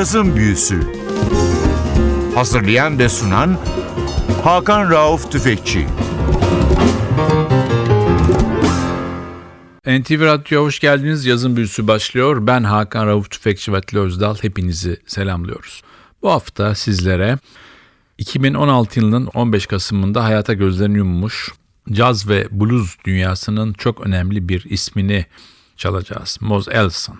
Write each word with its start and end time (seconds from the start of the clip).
Cazın 0.00 0.36
Büyüsü 0.36 0.80
Hazırlayan 2.34 2.98
ve 2.98 3.08
sunan 3.08 3.58
Hakan 4.44 4.90
Rauf 4.90 5.32
Tüfekçi 5.32 5.86
NTV 9.86 10.20
Radyo'ya 10.20 10.64
hoş 10.64 10.80
geldiniz. 10.80 11.26
Yazın 11.26 11.56
büyüsü 11.56 11.88
başlıyor. 11.88 12.46
Ben 12.46 12.64
Hakan 12.64 13.06
Rauf 13.06 13.30
Tüfekçi 13.30 13.72
ve 13.72 13.80
Özdal. 13.94 14.36
Hepinizi 14.40 14.96
selamlıyoruz. 15.06 15.82
Bu 16.22 16.30
hafta 16.30 16.74
sizlere 16.74 17.38
2016 18.18 19.00
yılının 19.00 19.26
15 19.26 19.66
Kasım'ında 19.66 20.24
hayata 20.24 20.52
gözlerini 20.52 20.96
yummuş 20.96 21.52
caz 21.92 22.28
ve 22.28 22.48
blues 22.50 22.96
dünyasının 23.04 23.72
çok 23.72 24.06
önemli 24.06 24.48
bir 24.48 24.64
ismini 24.64 25.26
çalacağız. 25.76 26.38
Mos 26.40 26.68
Ellison. 26.68 27.18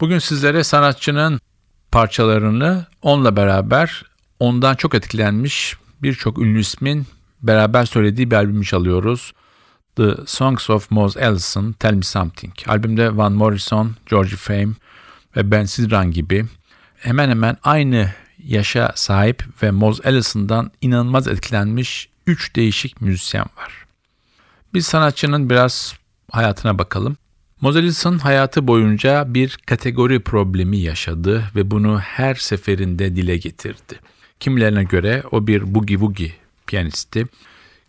Bugün 0.00 0.18
sizlere 0.18 0.64
sanatçının 0.64 1.40
parçalarını 1.92 2.86
onunla 3.02 3.36
beraber 3.36 4.04
ondan 4.40 4.74
çok 4.74 4.94
etkilenmiş 4.94 5.76
birçok 6.02 6.38
ünlü 6.38 6.60
ismin 6.60 7.06
beraber 7.42 7.84
söylediği 7.84 8.30
bir 8.30 8.36
albümü 8.36 8.64
çalıyoruz. 8.64 9.32
The 9.96 10.14
Songs 10.26 10.70
of 10.70 10.90
Mos 10.90 11.16
Ellison, 11.16 11.72
Tell 11.72 11.94
Me 11.94 12.02
Something. 12.02 12.54
Albümde 12.66 13.16
Van 13.16 13.32
Morrison, 13.32 13.96
George 14.10 14.36
Fame 14.36 14.68
ve 15.36 15.50
Ben 15.50 15.64
Sidran 15.64 16.10
gibi 16.10 16.46
hemen 16.96 17.30
hemen 17.30 17.56
aynı 17.62 18.10
yaşa 18.44 18.92
sahip 18.94 19.44
ve 19.62 19.70
Mos 19.70 20.00
Ellison'dan 20.04 20.70
inanılmaz 20.80 21.28
etkilenmiş 21.28 22.08
üç 22.26 22.56
değişik 22.56 23.00
müzisyen 23.00 23.46
var. 23.56 23.86
Biz 24.74 24.86
sanatçının 24.86 25.50
biraz 25.50 25.94
hayatına 26.30 26.78
bakalım. 26.78 27.16
Mos 27.60 27.76
Ellison 27.76 28.18
hayatı 28.18 28.66
boyunca 28.66 29.34
bir 29.34 29.58
kategori 29.66 30.20
problemi 30.20 30.78
yaşadı 30.78 31.44
ve 31.56 31.70
bunu 31.70 31.98
her 31.98 32.34
seferinde 32.34 33.16
dile 33.16 33.36
getirdi. 33.36 34.00
Kimilerine 34.40 34.84
göre 34.84 35.22
o 35.30 35.46
bir 35.46 35.74
boogie 35.74 35.96
woogie 35.96 36.32
piyanisti. 36.66 37.26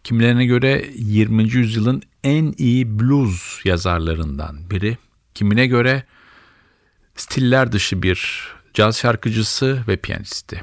Kimilerine 0.03 0.45
göre 0.45 0.85
20. 0.95 1.43
yüzyılın 1.43 2.01
en 2.23 2.53
iyi 2.57 2.99
blues 2.99 3.65
yazarlarından 3.65 4.69
biri. 4.69 4.97
Kimine 5.33 5.67
göre 5.67 6.03
stiller 7.15 7.71
dışı 7.71 8.03
bir 8.03 8.47
caz 8.73 8.97
şarkıcısı 8.97 9.83
ve 9.87 9.97
piyanisti. 9.97 10.61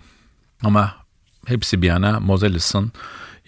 Ama 0.63 0.97
hepsi 1.47 1.83
bir 1.83 1.87
yana 1.87 2.21
Mos 2.21 2.43
Ellison 2.43 2.93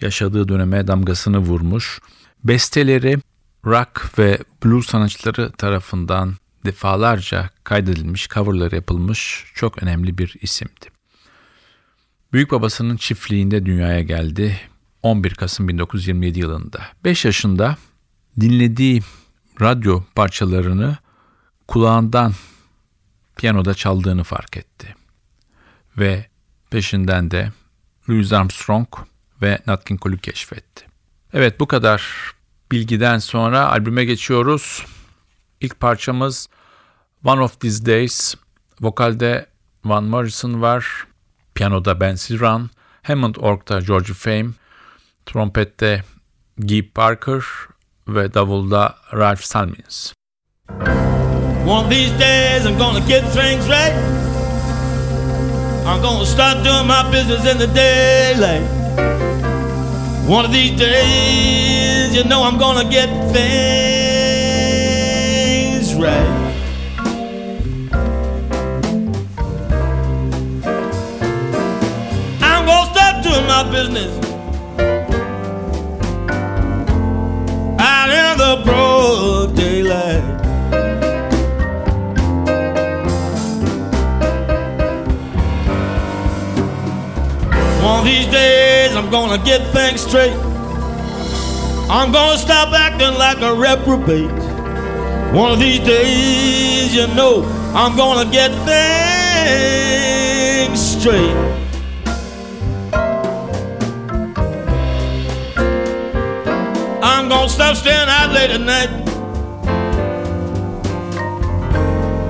yaşadığı 0.01 0.47
döneme 0.47 0.87
damgasını 0.87 1.37
vurmuş. 1.37 1.99
Besteleri 2.43 3.17
rock 3.65 4.19
ve 4.19 4.39
blues 4.63 4.87
sanatçıları 4.87 5.51
tarafından 5.51 6.35
defalarca 6.65 7.49
kaydedilmiş, 7.63 8.27
coverları 8.27 8.75
yapılmış 8.75 9.45
çok 9.55 9.83
önemli 9.83 10.17
bir 10.17 10.35
isimdi. 10.41 10.85
Büyük 12.33 12.51
babasının 12.51 12.97
çiftliğinde 12.97 13.65
dünyaya 13.65 14.01
geldi 14.01 14.59
11 15.03 15.35
Kasım 15.35 15.67
1927 15.67 16.39
yılında. 16.39 16.79
5 17.03 17.25
yaşında 17.25 17.77
dinlediği 18.39 19.01
radyo 19.61 20.03
parçalarını 20.15 20.97
kulağından 21.67 22.33
piyanoda 23.37 23.73
çaldığını 23.73 24.23
fark 24.23 24.57
etti. 24.57 24.95
Ve 25.97 26.25
peşinden 26.69 27.31
de 27.31 27.51
Louis 28.09 28.33
Armstrong 28.33 28.87
ve 29.41 29.59
Nat 29.67 29.85
King 29.85 30.01
Cole'u 30.01 30.17
keşfetti. 30.17 30.85
Evet 31.33 31.59
bu 31.59 31.67
kadar 31.67 32.31
bilgiden 32.71 33.17
sonra 33.19 33.69
albüme 33.71 34.05
geçiyoruz. 34.05 34.85
İlk 35.61 35.79
parçamız 35.79 36.47
One 37.25 37.41
of 37.41 37.59
These 37.59 37.85
Days. 37.85 38.35
Vokalde 38.81 39.45
Van 39.85 40.03
Morrison 40.03 40.61
var. 40.61 40.85
Piyanoda 41.55 41.99
Ben 41.99 42.15
Sidran. 42.15 42.69
Hammond 43.03 43.35
Org'da 43.35 43.79
George 43.79 44.13
Fame. 44.13 44.49
Trompette 45.25 46.03
Guy 46.57 46.81
Parker 46.81 47.43
ve 48.07 48.33
davulda 48.33 48.95
Ralph 49.13 49.41
Salmins. 49.41 50.13
One 51.67 51.85
of 51.85 51.89
these 51.89 52.19
days 52.19 52.65
I'm 52.65 52.77
gonna 52.77 52.99
get 52.99 53.23
things 53.33 53.67
right. 53.67 53.93
I'm 55.85 56.01
gonna 56.01 56.25
start 56.25 56.63
doing 56.63 56.87
my 56.87 57.03
business 57.11 57.45
in 57.45 57.57
the 57.57 57.67
daylight. 57.75 58.63
One 60.27 60.45
of 60.45 60.51
these 60.51 60.79
days, 60.79 61.78
you 62.13 62.23
know 62.23 62.43
I'm 62.43 62.57
gonna 62.57 62.89
get 62.89 63.07
things 63.31 63.83
right. 65.93 66.25
I'm 72.41 72.65
gonna 72.65 72.93
start 72.93 73.23
doing 73.23 73.45
my 73.45 73.63
business 73.71 74.17
out 77.79 78.09
in 78.09 78.37
the 78.39 78.61
broad 78.65 79.55
daylight. 79.55 80.23
One 87.83 87.99
of 87.99 88.05
these 88.05 88.27
days 88.27 88.95
I'm 88.95 89.09
gonna 89.11 89.37
get 89.43 89.61
things 89.73 90.01
straight. 90.01 90.48
I'm 91.91 92.11
gonna 92.11 92.37
stop 92.37 92.71
acting 92.71 93.17
like 93.17 93.41
a 93.41 93.51
reprobate. 93.51 94.29
One 95.33 95.53
of 95.53 95.59
these 95.59 95.79
days, 95.79 96.93
you 96.93 97.07
know, 97.15 97.43
I'm 97.73 97.97
gonna 97.97 98.29
get 98.29 98.51
things 100.69 100.79
straight. 100.79 101.35
I'm 107.01 107.27
gonna 107.27 107.49
stop 107.49 107.75
staying 107.75 108.07
out 108.07 108.33
late 108.33 108.51
at 108.51 108.61
night. 108.61 108.89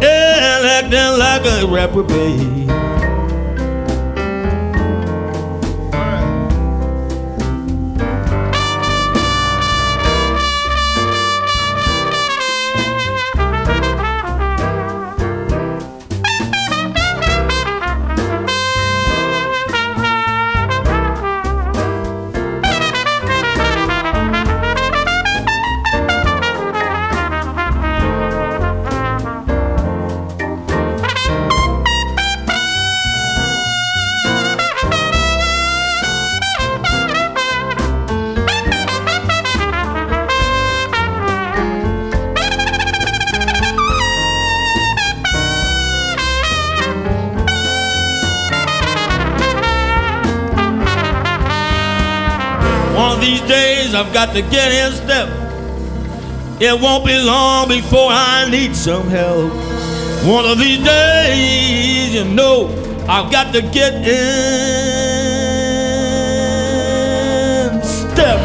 And 0.01 0.65
acting 0.65 1.19
like 1.19 1.45
a 1.45 1.67
reprobate. 1.67 2.68
I've 53.99 54.13
got 54.13 54.33
to 54.33 54.41
get 54.41 54.71
in 54.71 54.93
step. 54.93 55.27
It 56.61 56.79
won't 56.79 57.05
be 57.05 57.21
long 57.21 57.67
before 57.67 58.07
I 58.09 58.49
need 58.49 58.73
some 58.73 59.09
help. 59.09 59.51
One 60.25 60.45
of 60.45 60.57
these 60.57 60.81
days, 60.81 62.13
you 62.13 62.23
know, 62.23 62.69
I've 63.09 63.29
got 63.29 63.51
to 63.53 63.61
get 63.61 63.95
in 63.95 64.05
step. 67.83 68.39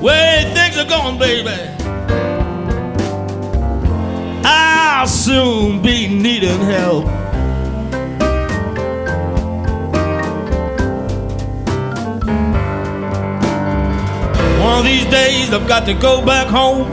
Way 0.00 0.50
things 0.54 0.78
are 0.78 0.88
going, 0.88 1.18
baby. 1.18 1.50
I'll 4.46 5.06
soon 5.06 5.82
be 5.82 6.08
needing 6.08 6.60
help. 6.60 7.19
of 14.80 14.86
these 14.86 15.04
days 15.06 15.52
I've 15.52 15.68
got 15.68 15.84
to 15.86 15.94
go 15.94 16.24
back 16.24 16.46
home. 16.46 16.86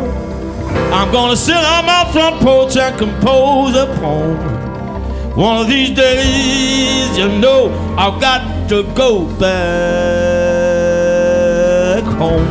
I'm 0.94 1.10
gonna 1.12 1.38
sit 1.38 1.56
on 1.56 1.86
my 1.86 2.10
front 2.12 2.42
porch 2.42 2.76
and 2.76 2.98
compose 2.98 3.76
a 3.76 3.86
poem. 4.00 4.38
One 5.38 5.62
of 5.62 5.68
these 5.68 5.92
days, 5.92 7.18
you 7.18 7.30
know, 7.40 7.70
I've 7.98 8.20
got 8.20 8.68
to 8.70 8.84
go 8.94 9.26
back 9.40 9.64
home. 12.18 12.48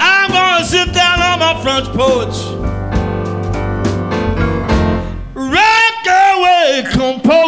I'm 0.00 0.30
gonna 0.30 0.64
sit 0.64 0.92
down 0.92 1.20
on 1.20 1.38
my 1.40 1.60
front 1.62 1.86
porch. 1.96 2.36
Rock 5.34 6.06
away, 6.06 6.84
compose. 6.92 7.43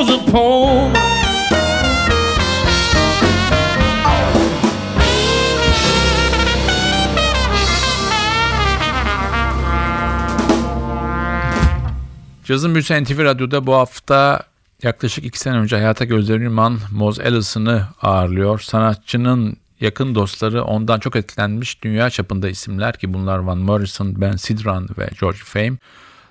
Cazın 12.47 12.75
Büyüsü 12.75 13.05
NTV 13.05 13.25
Radyo'da 13.25 13.67
bu 13.67 13.75
hafta 13.75 14.43
yaklaşık 14.83 15.25
iki 15.25 15.39
sene 15.39 15.57
önce 15.57 15.77
hayata 15.77 16.05
gözlerini 16.05 16.45
yuman 16.45 16.79
Moz 16.93 17.21
Ellison'ı 17.21 17.87
ağırlıyor. 18.03 18.61
Sanatçının 18.61 19.57
yakın 19.81 20.15
dostları 20.15 20.65
ondan 20.65 21.01
çok 21.01 21.17
etkilenmiş 21.17 21.83
dünya 21.83 22.11
çapında 22.11 22.49
isimler 22.49 22.99
ki 22.99 23.15
bunlar 23.15 23.39
Van 23.39 23.59
Morrison, 23.59 24.21
Ben 24.21 24.37
Sidran 24.37 24.89
ve 24.99 25.11
George 25.21 25.39
Fame. 25.39 25.77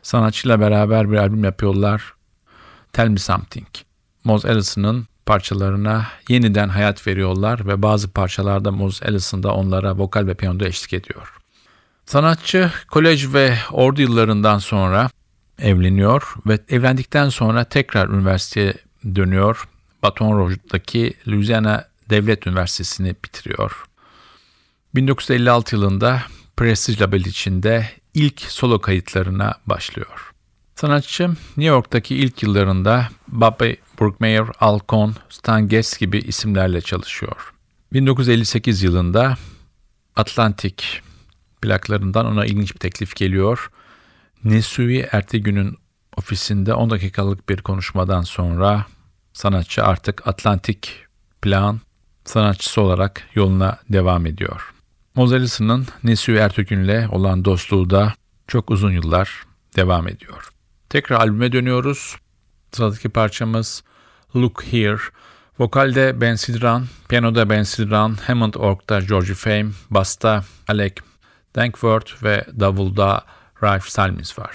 Sanatçıyla 0.02 0.60
beraber 0.60 1.12
bir 1.12 1.18
albüm 1.18 1.44
yapıyorlar. 1.44 2.14
Tell 2.94 3.08
Me 3.08 3.18
Something. 3.18 3.68
Moz 4.24 4.46
Ellison'ın 4.46 5.08
parçalarına 5.26 6.08
yeniden 6.30 6.70
hayat 6.70 7.08
veriyorlar 7.08 7.68
ve 7.68 7.82
bazı 7.82 8.12
parçalarda 8.12 8.72
Moz 8.72 9.02
Ellison 9.04 9.44
da 9.44 9.54
onlara 9.54 9.98
vokal 9.98 10.28
ve 10.28 10.34
piyanoda 10.34 10.68
eşlik 10.68 10.94
ediyor. 10.94 11.34
Sanatçı 12.06 12.72
kolej 12.92 13.34
ve 13.34 13.58
ordu 13.72 14.02
yıllarından 14.02 14.60
sonra 14.60 15.10
evleniyor 15.60 16.34
ve 16.48 16.60
evlendikten 16.69 17.30
sonra 17.30 17.63
tekrar 17.63 18.10
üniversiteye 18.10 18.74
dönüyor. 19.16 19.68
Baton 20.04 20.38
Rouge'daki 20.38 21.13
Louisiana 21.28 21.88
Devlet 22.10 22.48
Üniversitesi'ni 22.48 23.16
bitiriyor. 23.25 23.86
1956 24.96 25.75
yılında 25.75 26.22
Prestige 26.57 27.04
label 27.04 27.25
içinde 27.25 27.90
ilk 28.13 28.42
solo 28.42 28.81
kayıtlarına 28.81 29.56
başlıyor. 29.66 30.31
Sanatçı 30.75 31.30
New 31.30 31.63
York'taki 31.63 32.16
ilk 32.16 32.44
yıllarında 32.44 33.10
Bobby 33.28 33.72
Brookmeyer, 34.00 34.46
Al 34.60 34.80
Cohn, 34.90 35.12
Stan 35.30 35.68
Getz 35.68 35.98
gibi 35.98 36.18
isimlerle 36.18 36.81
çalışıyor. 36.81 37.54
1958 37.94 38.84
yılında 38.84 39.38
Atlantic 40.16 40.84
plaklarından 41.62 42.25
ona 42.25 42.46
ilginç 42.46 42.74
bir 42.74 42.80
teklif 42.80 43.16
geliyor. 43.16 43.69
Nesui 44.46 45.08
Ertegün'ün 45.12 45.78
ofisinde 46.18 46.74
10 46.74 46.90
dakikalık 46.90 47.50
bir 47.50 47.62
konuşmadan 47.62 48.22
sonra 48.22 48.86
sanatçı 49.34 49.84
artık 49.84 50.28
Atlantic 50.28 50.90
plan 51.42 51.80
sanatçısı 52.26 52.82
olarak 52.82 53.30
yoluna 53.36 53.78
devam 53.90 54.26
ediyor. 54.26 54.74
Mozart'ın 55.16 55.88
Nesui 56.04 56.36
Ertegün'le 56.36 57.08
olan 57.12 57.46
dostluğu 57.46 57.90
da 57.90 58.14
çok 58.48 58.72
uzun 58.72 58.92
yıllar 58.92 59.44
devam 59.76 60.08
ediyor. 60.08 60.50
Tekrar 60.90 61.20
albüme 61.20 61.52
dönüyoruz. 61.52 62.16
Sıradaki 62.72 63.10
parçamız 63.10 63.84
Look 64.36 64.64
Here. 64.64 64.98
Vokalde 65.60 66.22
Ben 66.22 66.36
Sidran, 66.36 66.86
piyanoda 67.10 67.50
Ben 67.50 67.64
Sidran, 67.64 68.18
Hammond 68.28 68.54
Org'da 68.54 69.00
George 69.00 69.34
Fame, 69.34 69.70
basta 69.90 70.44
Alec 70.68 70.96
Dankworth 71.56 72.24
ve 72.24 72.46
davulda 72.60 73.26
Ralph 73.66 73.90
Salmis 73.90 74.32
var. 74.38 74.52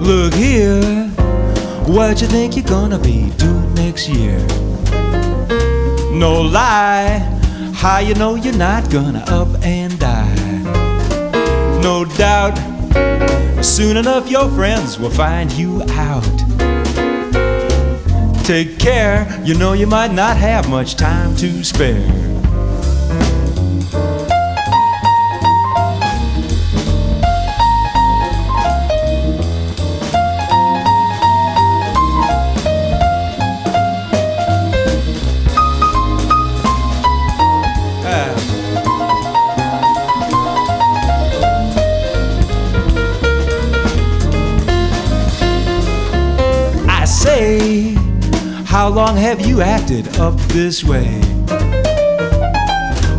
Look 0.00 0.34
here, 0.34 1.08
what 1.86 2.20
you 2.20 2.28
think 2.28 2.54
you're 2.54 2.64
gonna 2.64 3.00
be 3.00 3.30
doing 3.38 3.74
next 3.74 4.08
year? 4.08 4.67
No 6.18 6.40
lie, 6.40 7.20
how 7.76 8.00
you 8.00 8.12
know 8.14 8.34
you're 8.34 8.52
not 8.52 8.90
gonna 8.90 9.22
up 9.28 9.46
and 9.62 9.96
die? 10.00 10.34
No 11.80 12.04
doubt, 12.04 12.58
soon 13.64 13.96
enough 13.96 14.28
your 14.28 14.48
friends 14.48 14.98
will 14.98 15.10
find 15.10 15.52
you 15.52 15.80
out. 15.90 16.24
Take 18.42 18.80
care, 18.80 19.28
you 19.44 19.54
know 19.54 19.74
you 19.74 19.86
might 19.86 20.12
not 20.12 20.36
have 20.36 20.68
much 20.68 20.96
time 20.96 21.36
to 21.36 21.62
spare. 21.62 22.27
Long 48.98 49.16
have 49.16 49.46
you 49.46 49.60
acted 49.60 50.08
up 50.18 50.34
this 50.48 50.82
way? 50.82 51.06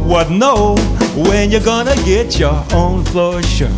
What 0.03 0.29
no, 0.29 0.75
when 1.15 1.51
you're 1.51 1.63
gonna 1.63 1.95
get 2.03 2.37
your 2.37 2.65
own 2.73 3.05
floor 3.05 3.41
show? 3.41 3.73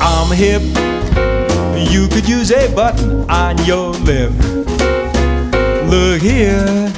I'm 0.00 0.34
hip, 0.34 0.62
you 1.92 2.08
could 2.08 2.26
use 2.26 2.50
a 2.52 2.74
button 2.74 3.28
on 3.28 3.62
your 3.66 3.90
lip. 4.08 4.32
Look 5.90 6.22
here, 6.22 6.88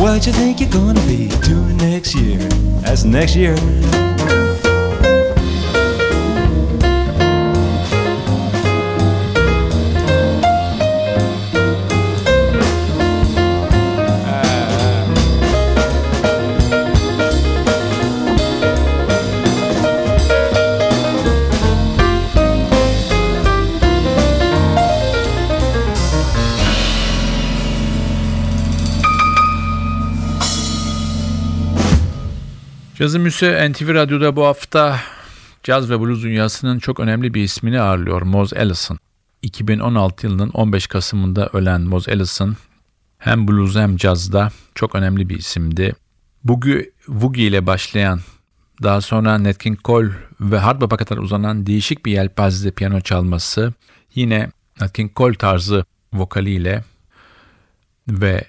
what 0.00 0.26
you 0.26 0.32
think 0.32 0.58
you're 0.58 0.68
gonna 0.68 1.06
be 1.06 1.28
doing 1.46 1.76
next 1.76 2.16
year? 2.16 2.38
That's 2.82 3.04
next 3.04 3.36
year. 3.36 3.54
Cazı 33.02 33.18
Müse 33.18 33.72
NTV 33.72 33.94
Radyo'da 33.94 34.36
bu 34.36 34.44
hafta 34.44 35.00
caz 35.62 35.90
ve 35.90 36.00
blues 36.00 36.22
dünyasının 36.22 36.78
çok 36.78 37.00
önemli 37.00 37.34
bir 37.34 37.42
ismini 37.42 37.80
ağırlıyor 37.80 38.22
Moz 38.22 38.52
Ellison. 38.52 38.98
2016 39.42 40.26
yılının 40.26 40.50
15 40.50 40.86
Kasım'ında 40.86 41.50
ölen 41.52 41.80
Moz 41.80 42.08
Ellison 42.08 42.56
hem 43.18 43.48
blues 43.48 43.76
hem 43.76 43.96
cazda 43.96 44.50
çok 44.74 44.94
önemli 44.94 45.28
bir 45.28 45.38
isimdi. 45.38 45.94
Bugü 46.44 46.92
Woogie 47.06 47.46
ile 47.46 47.66
başlayan 47.66 48.20
daha 48.82 49.00
sonra 49.00 49.44
Nat 49.44 49.58
King 49.58 49.78
Cole 49.84 50.10
ve 50.40 50.58
hard 50.58 50.80
bop'a 50.80 50.96
kadar 50.96 51.16
uzanan 51.16 51.66
değişik 51.66 52.06
bir 52.06 52.12
yelpazede 52.12 52.70
piyano 52.70 53.00
çalması 53.00 53.72
yine 54.14 54.50
Nat 54.80 54.92
King 54.92 55.16
Cole 55.16 55.34
tarzı 55.34 55.84
vokaliyle 56.12 56.84
ve 58.08 58.44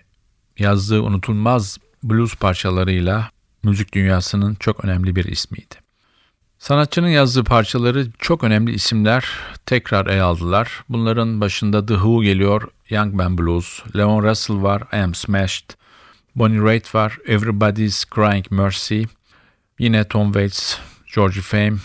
yazdığı 0.60 1.02
unutulmaz 1.02 1.78
blues 2.04 2.36
parçalarıyla 2.36 3.33
müzik 3.64 3.94
dünyasının 3.94 4.56
çok 4.56 4.86
önemli 4.86 5.16
bir 5.16 5.26
ismiydi. 5.26 5.76
Sanatçının 6.60 7.08
yazdığı 7.08 7.44
parçaları 7.44 8.08
çok 8.20 8.44
önemli 8.44 8.72
isimler 8.72 9.26
tekrar 9.66 10.06
ele 10.06 10.22
aldılar. 10.22 10.84
Bunların 10.90 11.42
başında 11.42 11.86
The 11.86 11.94
Who 11.94 12.24
geliyor, 12.24 12.68
Young 12.90 13.14
Man 13.14 13.38
Blues, 13.38 13.80
Leon 13.96 14.24
Russell 14.24 14.62
var, 14.62 14.84
I 14.94 14.96
Am 14.96 15.16
Smashed, 15.16 15.66
Bonnie 16.36 16.62
Raitt 16.62 16.96
var, 16.96 17.18
Everybody's 17.28 18.06
Crying 18.16 18.52
Mercy, 18.52 19.04
yine 19.80 20.08
Tom 20.08 20.26
Waits, 20.26 20.78
George 21.16 21.42
Fame, 21.42 21.78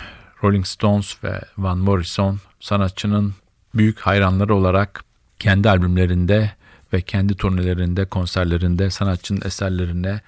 Rolling 0.43 0.65
Stones 0.65 1.23
ve 1.23 1.41
Van 1.57 1.77
Morrison 1.77 2.39
sanatçının 2.59 3.33
büyük 3.75 3.99
hayranları 3.99 4.55
olarak 4.55 5.03
kendi 5.39 5.69
albümlerinde 5.69 6.51
ve 6.93 7.01
kendi 7.01 7.35
turnelerinde, 7.35 8.05
konserlerinde 8.05 8.89
sanatçının 8.89 9.41
eserlerine 9.45 10.21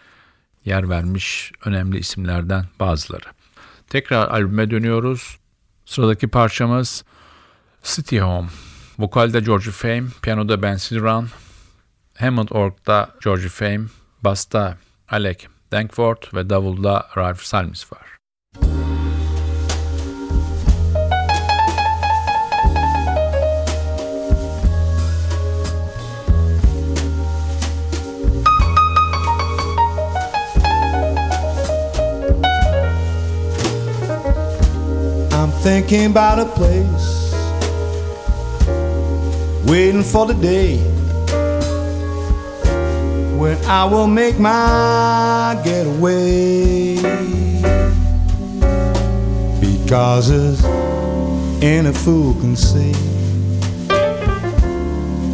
yer 0.65 0.89
vermiş 0.89 1.51
önemli 1.65 1.99
isimlerden 1.99 2.65
bazıları. 2.79 3.25
Tekrar 3.89 4.27
albüme 4.27 4.71
dönüyoruz. 4.71 5.37
Sıradaki 5.85 6.27
parçamız 6.27 7.03
City 7.83 8.19
Home. 8.19 8.47
Vokalde 8.99 9.39
George 9.39 9.71
Fame, 9.71 10.03
piyanoda 10.21 10.61
Ben 10.61 10.75
Sidran, 10.75 11.27
Hammond 12.19 12.49
Org'da 12.49 13.09
Georgie 13.23 13.49
Fame, 13.49 13.85
Basta 14.23 14.77
Alec 15.09 15.47
Dankford 15.71 16.23
ve 16.33 16.49
Davulda 16.49 17.07
Ralph 17.17 17.41
Salmis 17.41 17.93
var. 17.93 18.10
Thinking 35.61 36.05
about 36.05 36.39
a 36.39 36.45
place, 36.45 37.33
waiting 39.67 40.01
for 40.01 40.25
the 40.25 40.33
day 40.33 40.77
when 43.37 43.63
I 43.65 43.85
will 43.85 44.07
make 44.07 44.39
my 44.39 45.61
getaway. 45.63 46.95
Because 49.61 50.31
as 50.31 50.65
any 51.63 51.93
fool 51.93 52.33
can 52.41 52.55
see, 52.55 52.93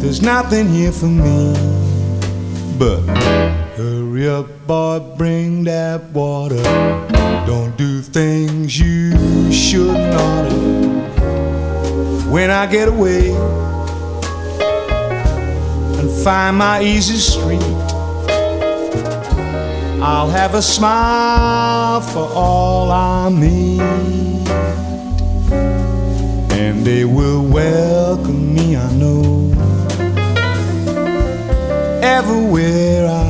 there's 0.00 0.20
nothing 0.20 0.68
here 0.68 0.92
for 0.92 1.06
me 1.06 1.54
but 2.78 3.00
hurry 4.18 4.28
up, 4.28 4.66
boy, 4.66 4.98
bring 5.16 5.64
that 5.64 6.02
water. 6.10 6.62
Don't 7.46 7.76
do 7.76 8.00
things 8.00 8.78
you 8.78 9.52
shouldn't 9.52 10.14
oughta. 10.14 10.54
When 12.30 12.50
I 12.50 12.66
get 12.66 12.88
away 12.88 13.30
and 15.98 16.10
find 16.24 16.58
my 16.58 16.82
easy 16.82 17.16
street, 17.16 17.62
I'll 20.00 20.30
have 20.30 20.54
a 20.54 20.62
smile 20.62 22.00
for 22.00 22.28
all 22.34 22.90
I 22.90 23.28
meet, 23.28 23.80
and 26.52 26.84
they 26.84 27.04
will 27.04 27.42
welcome 27.42 28.54
me. 28.54 28.76
I 28.76 28.92
know 28.92 29.52
everywhere 32.02 33.08
I 33.08 33.27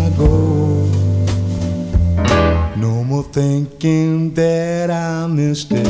thinking 3.33 4.35
that 4.35 4.91
I 4.91 5.27
missed 5.27 5.73
it. 5.73 5.87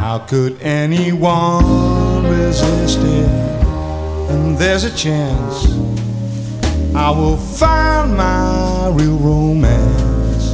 How 0.00 0.18
could 0.18 0.60
anyone 0.60 2.24
resist 2.26 2.98
it? 2.98 3.28
And 4.30 4.56
there's 4.58 4.84
a 4.84 4.94
chance 4.96 5.66
I 6.94 7.10
will 7.10 7.36
find 7.36 8.16
my 8.16 8.90
real 8.94 9.16
romance 9.16 10.52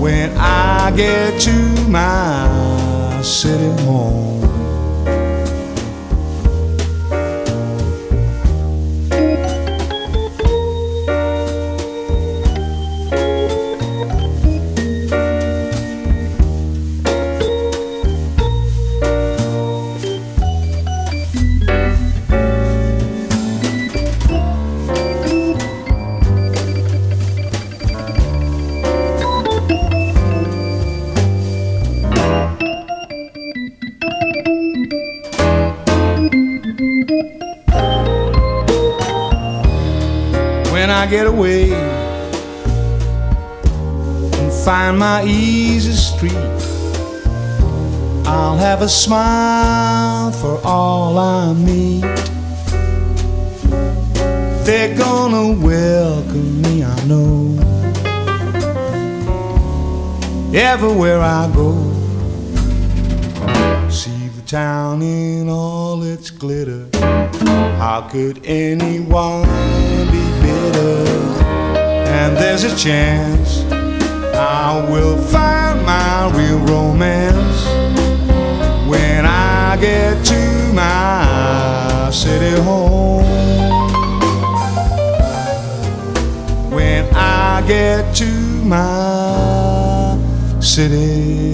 when 0.00 0.30
I 0.36 0.92
get 0.96 1.40
to 1.42 1.88
my 1.88 3.20
city 3.22 3.82
home. 3.82 4.37
My 44.98 45.22
easy 45.24 45.92
street. 45.92 46.34
I'll 48.26 48.56
have 48.56 48.82
a 48.82 48.88
smile 48.88 50.32
for 50.32 50.60
all 50.64 51.16
I 51.16 51.52
meet. 51.52 52.02
They're 54.66 54.96
gonna 54.98 55.52
welcome 55.64 56.62
me, 56.62 56.82
I 56.82 57.04
know. 57.04 57.54
Everywhere 60.52 61.20
I 61.20 61.48
go, 61.54 61.72
see 63.88 64.28
the 64.36 64.42
town 64.46 65.02
in 65.02 65.48
all 65.48 66.02
its 66.02 66.30
glitter. 66.30 66.88
How 67.78 68.08
could 68.10 68.44
anyone 68.44 69.42
be 70.10 70.24
bitter? 70.42 71.06
And 72.18 72.36
there's 72.36 72.64
a 72.64 72.76
chance 72.76 73.47
I 74.70 74.86
will 74.90 75.16
find 75.16 75.82
my 75.82 76.30
real 76.36 76.58
romance 76.58 77.64
when 78.86 79.24
I 79.24 79.78
get 79.80 80.22
to 80.26 80.72
my 80.74 82.10
city 82.12 82.54
home. 82.60 83.24
When 86.70 87.06
I 87.14 87.64
get 87.66 88.14
to 88.16 88.30
my 88.66 90.18
city 90.60 91.47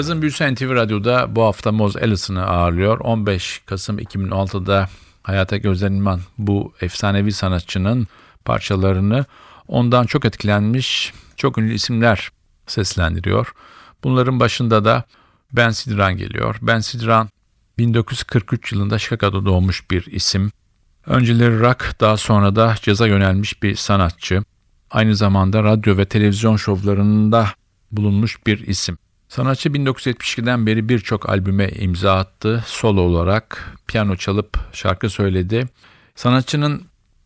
Cazın 0.00 0.22
Büyüsü 0.22 0.54
NTV 0.54 0.74
Radyo'da 0.74 1.36
bu 1.36 1.42
hafta 1.42 1.72
Moz 1.72 1.96
Ellison'ı 1.96 2.46
ağırlıyor. 2.46 3.00
15 3.00 3.62
Kasım 3.66 3.98
2016'da 3.98 4.88
hayata 5.22 5.56
gözlenilen 5.56 6.20
bu 6.38 6.72
efsanevi 6.80 7.32
sanatçının 7.32 8.06
parçalarını 8.44 9.24
ondan 9.68 10.06
çok 10.06 10.24
etkilenmiş 10.24 11.12
çok 11.36 11.58
ünlü 11.58 11.74
isimler 11.74 12.30
seslendiriyor. 12.66 13.52
Bunların 14.04 14.40
başında 14.40 14.84
da 14.84 15.04
Ben 15.52 15.70
Sidran 15.70 16.16
geliyor. 16.16 16.56
Ben 16.62 16.80
Sidran 16.80 17.28
1943 17.78 18.72
yılında 18.72 18.98
Chicago'da 18.98 19.44
doğmuş 19.44 19.90
bir 19.90 20.06
isim. 20.06 20.52
Önceleri 21.06 21.60
rock 21.60 22.00
daha 22.00 22.16
sonra 22.16 22.56
da 22.56 22.74
caza 22.82 23.06
yönelmiş 23.06 23.62
bir 23.62 23.76
sanatçı. 23.76 24.42
Aynı 24.90 25.16
zamanda 25.16 25.62
radyo 25.62 25.96
ve 25.96 26.04
televizyon 26.04 26.56
şovlarında 26.56 27.48
bulunmuş 27.92 28.46
bir 28.46 28.58
isim. 28.58 28.98
Sanatçı 29.30 29.68
1972'den 29.68 30.66
beri 30.66 30.88
birçok 30.88 31.28
albüme 31.28 31.68
imza 31.68 32.16
attı. 32.16 32.64
Solo 32.66 33.00
olarak 33.00 33.76
piyano 33.86 34.16
çalıp 34.16 34.58
şarkı 34.72 35.10
söyledi. 35.10 35.68
Sanatçının 36.14 36.82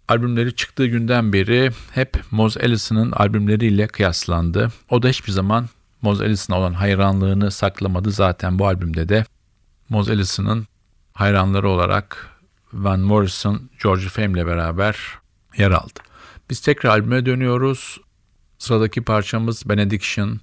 albümleri 0.09 0.55
çıktığı 0.55 0.87
günden 0.87 1.33
beri 1.33 1.71
hep 1.93 2.21
Moz 2.31 2.57
Ellison'ın 2.57 3.13
albümleriyle 3.13 3.87
kıyaslandı. 3.87 4.69
O 4.91 5.03
da 5.03 5.09
hiçbir 5.09 5.33
zaman 5.33 5.69
Moz 6.03 6.23
Ellison'a 6.23 6.59
olan 6.59 6.73
hayranlığını 6.73 7.51
saklamadı. 7.51 8.11
Zaten 8.11 8.59
bu 8.59 8.67
albümde 8.67 9.09
de 9.09 9.25
Moz 9.89 10.11
Ellison'ın 10.11 10.67
hayranları 11.13 11.69
olarak 11.69 12.29
Van 12.73 13.01
Morrison, 13.01 13.71
George 13.83 14.09
Fame 14.09 14.31
ile 14.31 14.47
beraber 14.47 14.99
yer 15.57 15.71
aldı. 15.71 16.01
Biz 16.51 16.61
tekrar 16.61 16.91
albüme 16.91 17.27
dönüyoruz. 17.27 18.01
Sıradaki 18.59 19.03
parçamız 19.03 19.69
Benediction. 19.69 20.41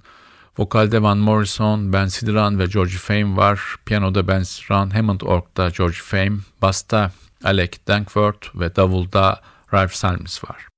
Vokalde 0.58 1.02
Van 1.02 1.18
Morrison, 1.18 1.92
Ben 1.92 2.08
Sidran 2.08 2.58
ve 2.58 2.66
George 2.66 2.98
Fame 2.98 3.36
var. 3.36 3.60
Piyanoda 3.86 4.28
Ben 4.28 4.42
Sidran, 4.42 4.90
Hammond 4.90 5.20
Org'da 5.20 5.70
George 5.70 5.96
Fame, 6.02 6.38
Basta 6.62 7.10
Alec 7.44 7.86
Dankford 7.88 8.50
ve 8.54 8.76
Davulda 8.76 9.40
Ralph 9.72 9.94
Salmis 9.94 10.44
var. 10.44 10.68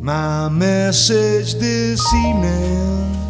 My 0.00 0.48
message 0.48 1.58
this 1.58 2.14
evening 2.14 3.27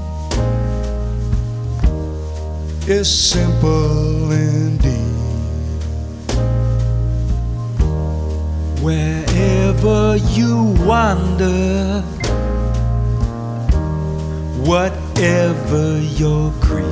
is 2.90 3.30
simple 3.30 4.33
indeed. 4.33 4.95
Wherever 8.80 10.16
you 10.33 10.75
wander, 10.87 12.00
whatever 14.64 16.00
your 16.00 16.50
creed. 16.62 16.87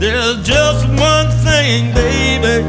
There's 0.00 0.42
just 0.44 0.88
one 0.88 1.30
thing, 1.44 1.94
baby, 1.94 2.64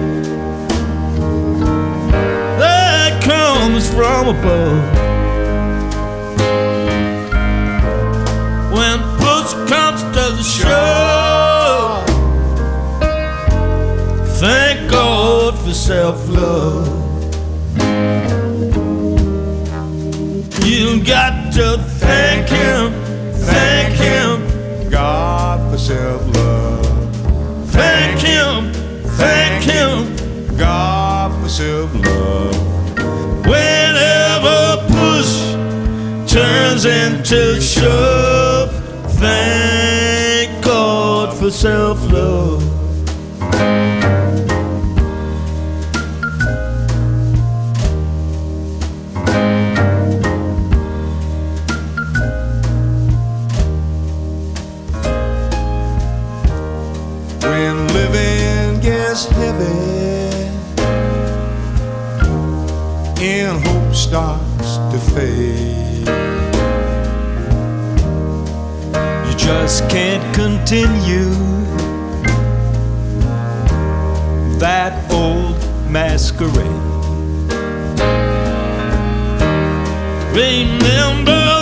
that 2.60 3.24
comes 3.24 3.89
from 3.89 4.27
above. 4.27 5.05
Comes 10.46 10.58
to 10.58 10.66
the 10.66 10.68
shove, 10.68 12.06
thank 14.40 14.92
God 14.92 15.58
for 15.60 15.74
self 15.74 16.30
love. 16.30 16.88
You 20.64 21.04
got 21.04 21.54
to 21.54 21.78
thank 22.00 22.50
Him, 22.50 22.92
thank 23.34 23.96
Him, 23.96 24.90
God 24.90 25.72
for 25.72 25.78
self-love. 25.78 26.86
thank 27.72 28.20
Him, 28.20 28.74
thank 29.18 29.64
Him. 29.64 30.16
God 30.58 31.32
for 31.42 31.50
self-love. 31.50 32.56
Whenever 33.46 34.78
push 34.88 35.54
turns 36.32 36.86
into 36.86 37.62
shove, 37.62 38.72
thank 39.20 39.75
for 41.46 41.52
self 41.52 42.02
love. 42.12 42.64
When 57.44 57.88
living 57.90 58.82
gets 58.82 59.25
heavy 59.25 60.50
and 63.24 63.64
hope 63.68 63.94
starts 63.94 64.78
to 64.92 65.00
fade, 65.14 65.64
just 69.46 69.88
can't 69.90 70.25
continue 70.34 71.30
that 74.58 74.94
old 75.14 75.56
masquerade. 75.88 76.66
Remember 80.34 81.55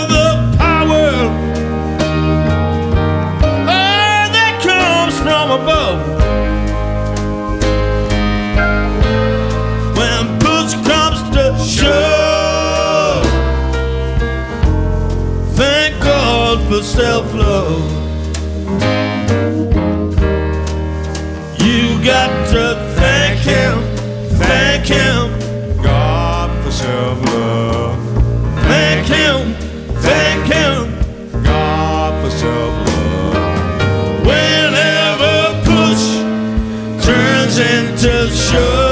God 16.83 16.89
for 16.89 16.98
self 16.98 17.33
love. 17.33 17.91
You 21.61 22.03
got 22.03 22.50
to 22.50 22.75
thank 22.96 23.39
Him, 23.39 23.81
thank 24.37 24.85
Him. 24.87 25.43
God 25.81 26.63
for 26.63 26.72
self-love. 26.72 27.98
Thank 28.67 29.07
him, 29.07 29.53
thank 30.01 30.46
him. 30.51 31.43
God 31.43 32.24
for 32.24 32.31
self-love. 32.31 34.25
Whenever 34.25 35.61
push 35.65 37.05
turns 37.05 37.57
into 37.59 38.29
shove, 38.33 38.82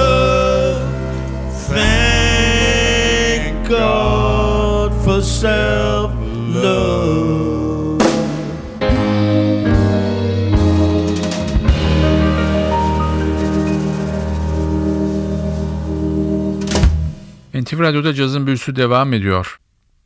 Radyo'da 17.81 18.13
cazın 18.13 18.47
büyüsü 18.47 18.75
devam 18.75 19.13
ediyor. 19.13 19.59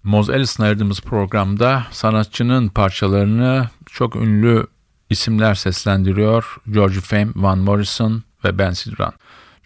Moz 0.03 0.29
Ellis'in 0.29 0.63
ayırdığımız 0.63 1.01
programda 1.01 1.88
sanatçının 1.91 2.67
parçalarını 2.67 3.69
çok 3.85 4.15
ünlü 4.15 4.67
isimler 5.09 5.55
seslendiriyor. 5.55 6.57
George 6.71 6.99
Fame, 6.99 7.27
Van 7.35 7.57
Morrison 7.57 8.23
ve 8.45 8.57
Ben 8.57 8.71
Sidran. 8.71 9.13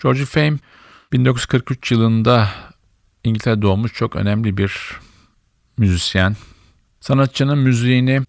George 0.04 0.26
Fame 0.26 0.58
1943 1.14 1.92
yılında 1.92 2.50
İngiltere 3.24 3.62
doğmuş 3.62 3.94
çok 3.94 4.16
önemli 4.16 4.58
bir 4.58 5.00
müzisyen. 5.78 6.36
Sanatçının 7.02 7.58
müziğini 7.58 8.22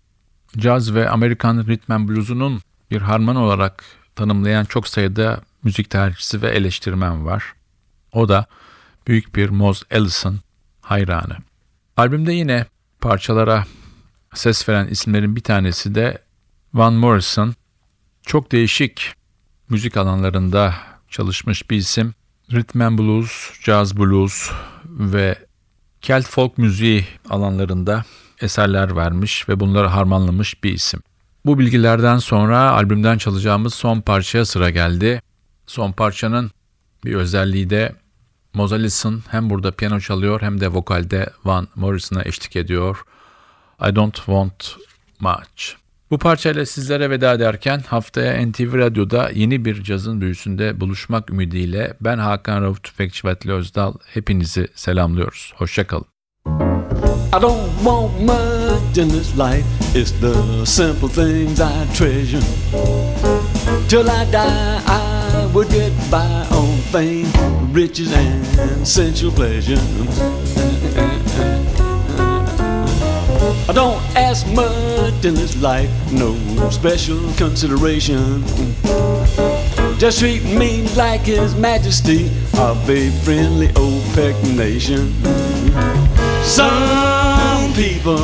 caz 0.58 0.94
ve 0.94 1.10
Amerikan 1.10 1.66
rhythm 1.66 1.92
and 1.92 2.08
blues'unun 2.08 2.60
bir 2.90 3.00
harman 3.00 3.36
olarak 3.36 3.84
tanımlayan 4.16 4.64
çok 4.64 4.88
sayıda 4.88 5.40
müzik 5.62 5.90
tarihçisi 5.90 6.42
ve 6.42 6.48
eleştirmen 6.48 7.26
var. 7.26 7.44
O 8.12 8.28
da 8.28 8.46
büyük 9.10 9.36
bir 9.36 9.48
Moz 9.48 9.82
Ellison 9.90 10.38
hayranı. 10.80 11.36
Albümde 11.96 12.32
yine 12.32 12.66
parçalara 13.00 13.64
ses 14.34 14.68
veren 14.68 14.86
isimlerin 14.86 15.36
bir 15.36 15.40
tanesi 15.40 15.94
de 15.94 16.18
Van 16.74 16.92
Morrison. 16.92 17.54
Çok 18.22 18.52
değişik 18.52 19.12
müzik 19.68 19.96
alanlarında 19.96 20.74
çalışmış 21.08 21.70
bir 21.70 21.76
isim. 21.76 22.14
Rhythm 22.52 22.80
and 22.80 22.98
Blues, 22.98 23.52
Jazz 23.60 23.96
Blues 23.96 24.50
ve 24.84 25.38
Kelt 26.00 26.26
Folk 26.26 26.58
müziği 26.58 27.04
alanlarında 27.30 28.04
eserler 28.40 28.96
vermiş 28.96 29.48
ve 29.48 29.60
bunları 29.60 29.86
harmanlamış 29.86 30.64
bir 30.64 30.72
isim. 30.72 31.00
Bu 31.46 31.58
bilgilerden 31.58 32.18
sonra 32.18 32.70
albümden 32.70 33.18
çalacağımız 33.18 33.74
son 33.74 34.00
parçaya 34.00 34.44
sıra 34.44 34.70
geldi. 34.70 35.22
Son 35.66 35.92
parçanın 35.92 36.50
bir 37.04 37.14
özelliği 37.14 37.70
de 37.70 37.99
Moz 38.54 38.72
Ellison 38.72 39.22
hem 39.30 39.50
burada 39.50 39.70
piyano 39.70 40.00
çalıyor 40.00 40.40
hem 40.40 40.60
de 40.60 40.68
vokalde 40.68 41.30
Van 41.44 41.68
Morrison'a 41.74 42.22
eşlik 42.24 42.56
ediyor. 42.56 43.04
I 43.90 43.96
Don't 43.96 44.16
Want 44.16 44.76
Much. 45.20 45.80
Bu 46.10 46.18
parçayla 46.18 46.66
sizlere 46.66 47.10
veda 47.10 47.32
ederken 47.32 47.82
haftaya 47.86 48.46
NTV 48.46 48.78
Radyo'da 48.78 49.30
yeni 49.34 49.64
bir 49.64 49.82
cazın 49.82 50.20
büyüsünde 50.20 50.80
buluşmak 50.80 51.30
ümidiyle 51.30 51.96
ben 52.00 52.18
Hakan 52.18 52.62
Rauf 52.62 52.82
Tüfekçi 52.82 53.26
ve 53.26 53.30
Atli 53.30 53.52
Özdal 53.52 53.94
hepinizi 54.14 54.68
selamlıyoruz. 54.74 55.52
Hoşçakalın. 55.56 56.06
I 57.32 57.42
don't 57.42 57.70
want 57.84 58.20
much 58.20 58.98
in 58.98 59.08
this 59.08 59.38
life. 59.38 59.64
It's 59.94 60.12
the 60.20 60.66
simple 60.66 61.08
things 61.08 61.60
I 61.60 61.96
treasure. 61.98 62.40
Till 63.88 64.08
I 64.08 64.24
die, 64.30 64.82
I 64.86 65.50
would 65.52 65.68
get 65.68 65.92
by 66.10 66.46
on 66.52 66.78
fame, 66.92 67.30
riches, 67.72 68.12
and 68.12 68.86
sensual 68.86 69.32
pleasure. 69.32 69.80
I 73.68 73.72
don't 73.72 74.00
ask 74.16 74.46
much 74.48 75.24
in 75.24 75.34
this 75.34 75.60
life, 75.62 75.90
no 76.12 76.34
special 76.70 77.20
consideration. 77.34 78.42
Just 79.98 80.18
treat 80.18 80.42
me 80.44 80.86
like 80.96 81.20
His 81.20 81.54
Majesty 81.54 82.26
of 82.58 82.88
a 82.88 83.10
friendly 83.22 83.68
OPEC 83.68 84.56
nation. 84.56 85.12
Some 86.42 87.72
people 87.74 88.18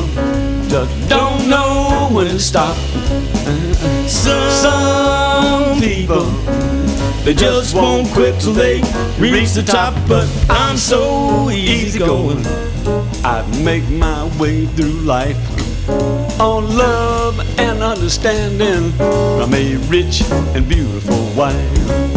just 0.68 1.08
don't 1.08 1.48
know 1.48 2.08
when 2.10 2.26
to 2.26 2.40
stop. 2.40 2.76
Some 4.08 5.25
people 5.80 6.26
they 7.26 7.34
just 7.34 7.74
won't 7.74 8.06
quit 8.12 8.40
till 8.40 8.52
they 8.52 8.76
reach 9.18 9.54
the 9.54 9.64
top. 9.66 9.94
But 10.06 10.28
I'm 10.48 10.76
so 10.76 11.50
easy 11.50 11.98
going. 11.98 12.46
I 13.24 13.44
make 13.64 13.82
my 13.88 14.30
way 14.38 14.66
through 14.66 15.00
life 15.00 15.36
on 16.40 16.76
love 16.76 17.40
and 17.58 17.82
understanding 17.82 18.92
from 18.92 19.52
a 19.54 19.76
rich 19.88 20.22
and 20.54 20.68
beautiful 20.68 21.24
wife. 21.34 22.15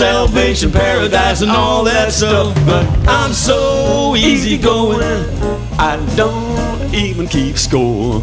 Salvation, 0.00 0.72
paradise, 0.72 1.42
and 1.42 1.50
all 1.50 1.84
that 1.84 2.10
stuff. 2.10 2.54
But 2.64 2.86
I'm 3.06 3.34
so 3.34 4.16
easy 4.16 4.56
going, 4.56 5.02
I 5.78 5.98
don't 6.16 6.94
even 6.94 7.28
keep 7.28 7.58
score. 7.58 8.22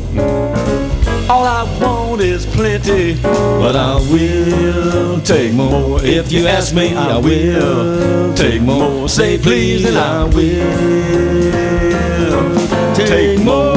All 1.29 1.45
I 1.45 1.63
want 1.79 2.21
is 2.21 2.47
plenty, 2.47 3.21
but 3.21 3.75
I 3.75 3.95
will 4.11 5.21
take 5.21 5.53
more. 5.53 6.03
If 6.03 6.31
you 6.31 6.47
ask 6.47 6.73
me, 6.73 6.95
I 6.95 7.17
will 7.17 8.33
take 8.33 8.63
more. 8.63 9.07
Say 9.07 9.37
please, 9.37 9.85
and 9.85 9.97
I 9.99 10.23
will 10.23 10.65
take 12.95 13.39
more. 13.39 13.76